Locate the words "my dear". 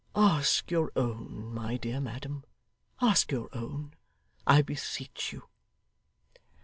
1.53-1.99